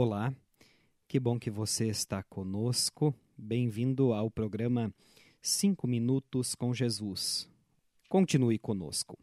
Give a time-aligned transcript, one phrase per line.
[0.00, 0.32] Olá,
[1.08, 3.12] que bom que você está conosco.
[3.36, 4.94] Bem-vindo ao programa
[5.42, 7.50] 5 Minutos com Jesus.
[8.08, 9.18] Continue conosco.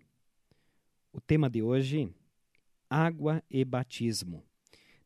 [1.14, 2.14] O tema de hoje:
[2.90, 4.44] Água e Batismo.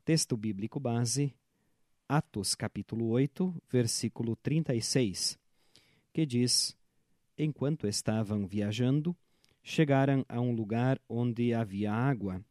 [0.04, 1.36] Texto bíblico base:
[2.08, 5.38] Atos, capítulo 8, versículo 36,
[6.12, 6.76] que diz:
[7.38, 9.16] Enquanto estavam viajando,
[9.62, 12.44] chegaram a um lugar onde havia água.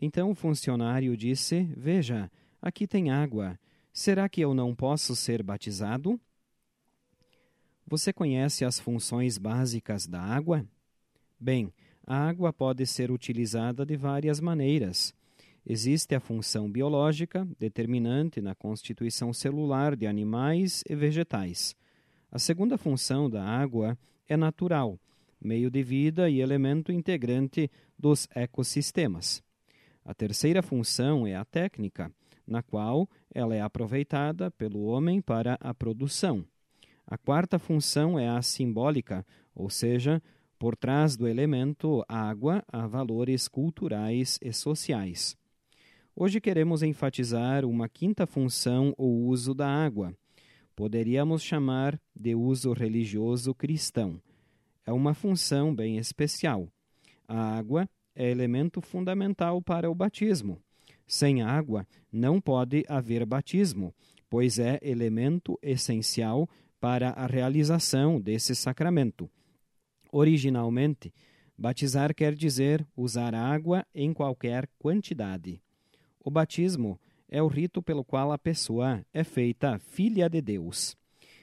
[0.00, 2.30] Então o funcionário disse: Veja,
[2.62, 3.58] Aqui tem água.
[3.90, 6.20] Será que eu não posso ser batizado?
[7.86, 10.66] Você conhece as funções básicas da água?
[11.38, 11.72] Bem,
[12.06, 15.14] a água pode ser utilizada de várias maneiras.
[15.64, 21.74] Existe a função biológica, determinante na constituição celular de animais e vegetais.
[22.30, 23.98] A segunda função da água
[24.28, 25.00] é natural,
[25.40, 29.42] meio de vida e elemento integrante dos ecossistemas.
[30.04, 32.12] A terceira função é a técnica,
[32.50, 36.44] na qual ela é aproveitada pelo homem para a produção.
[37.06, 40.22] A quarta função é a simbólica, ou seja,
[40.58, 45.36] por trás do elemento água há valores culturais e sociais.
[46.14, 50.14] Hoje queremos enfatizar uma quinta função ou uso da água.
[50.76, 54.20] Poderíamos chamar de uso religioso cristão.
[54.84, 56.68] É uma função bem especial.
[57.26, 60.60] A água é elemento fundamental para o batismo.
[61.10, 63.92] Sem água não pode haver batismo,
[64.30, 66.48] pois é elemento essencial
[66.78, 69.28] para a realização desse sacramento.
[70.12, 71.12] Originalmente,
[71.58, 75.60] batizar quer dizer usar água em qualquer quantidade.
[76.24, 76.96] O batismo
[77.28, 80.96] é o rito pelo qual a pessoa é feita filha de Deus.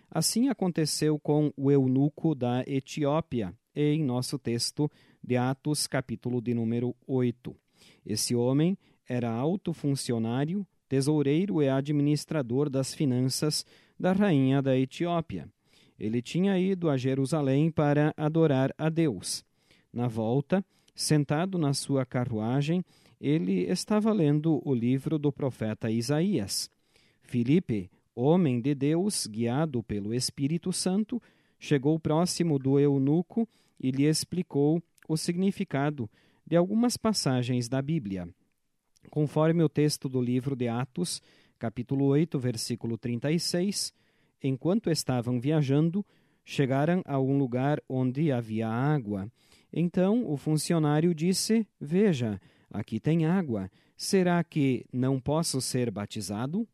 [0.09, 4.89] Assim aconteceu com o eunuco da Etiópia, em nosso texto
[5.21, 7.53] de Atos, capítulo de número 8.
[8.05, 8.77] Esse homem
[9.07, 13.65] era alto funcionário, tesoureiro e administrador das finanças
[13.99, 15.47] da rainha da Etiópia.
[15.99, 19.43] Ele tinha ido a Jerusalém para adorar a Deus.
[19.91, 20.63] Na volta,
[20.93, 22.83] sentado na sua carruagem,
[23.19, 26.69] ele estava lendo o livro do profeta Isaías.
[27.23, 31.21] Filipe, homem de Deus, guiado pelo Espírito Santo,
[31.59, 33.47] chegou próximo do eunuco
[33.79, 36.09] e lhe explicou o significado
[36.45, 38.29] de algumas passagens da Bíblia.
[39.09, 41.21] Conforme o texto do livro de Atos,
[41.57, 43.93] capítulo 8, versículo 36,
[44.43, 46.05] enquanto estavam viajando,
[46.45, 49.31] chegaram a um lugar onde havia água.
[49.71, 52.39] Então o funcionário disse: Veja,
[52.71, 53.69] aqui tem água.
[53.95, 56.67] Será que não posso ser batizado?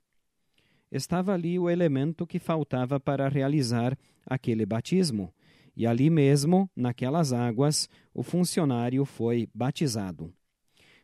[0.92, 5.34] Estava ali o elemento que faltava para realizar aquele batismo.
[5.76, 10.32] E ali mesmo, naquelas águas, o funcionário foi batizado.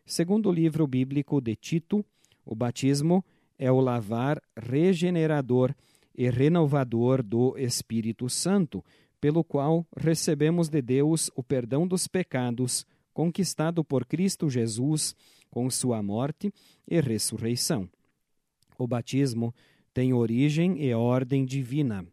[0.09, 2.03] Segundo o livro bíblico de Tito,
[2.43, 3.23] o batismo
[3.59, 5.71] é o lavar regenerador
[6.17, 8.83] e renovador do Espírito Santo,
[9.21, 15.15] pelo qual recebemos de Deus o perdão dos pecados conquistado por Cristo Jesus
[15.51, 16.51] com sua morte
[16.87, 17.87] e ressurreição.
[18.79, 19.53] O batismo
[19.93, 22.03] tem origem e ordem divina.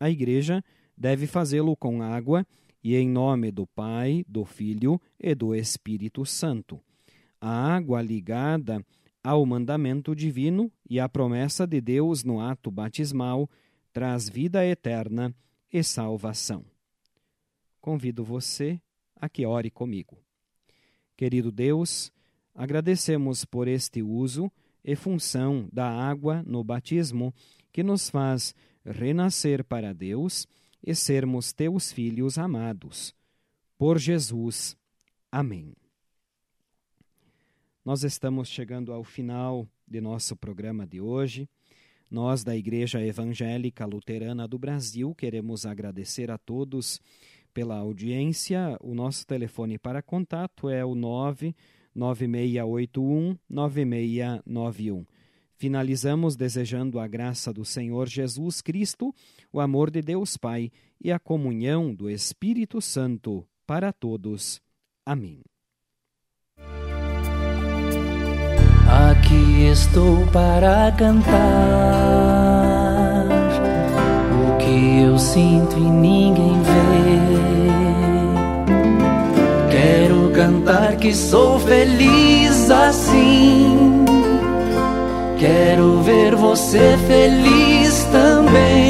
[0.00, 0.64] A Igreja
[0.96, 2.46] deve fazê-lo com água
[2.82, 6.80] e em nome do Pai, do Filho e do Espírito Santo
[7.42, 8.86] a água ligada
[9.22, 13.50] ao mandamento divino e à promessa de Deus no ato batismal
[13.92, 15.34] traz vida eterna
[15.72, 16.64] e salvação.
[17.80, 18.80] Convido você
[19.16, 20.16] a que ore comigo.
[21.16, 22.12] Querido Deus,
[22.54, 24.50] agradecemos por este uso
[24.84, 27.34] e função da água no batismo
[27.72, 28.54] que nos faz
[28.84, 30.46] renascer para Deus
[30.80, 33.12] e sermos teus filhos amados.
[33.76, 34.76] Por Jesus.
[35.30, 35.81] Amém.
[37.84, 41.48] Nós estamos chegando ao final de nosso programa de hoje.
[42.08, 47.00] Nós, da Igreja Evangélica Luterana do Brasil, queremos agradecer a todos
[47.52, 48.78] pela audiência.
[48.80, 55.04] O nosso telefone para contato é o 99681 9691.
[55.56, 59.12] Finalizamos desejando a graça do Senhor Jesus Cristo,
[59.52, 60.70] o amor de Deus Pai
[61.00, 64.62] e a comunhão do Espírito Santo para todos.
[65.04, 65.42] Amém.
[69.32, 71.24] Aqui estou para cantar
[74.46, 77.22] o que eu sinto e ninguém vê.
[79.70, 84.04] Quero cantar que sou feliz assim.
[85.38, 88.81] Quero ver você feliz também.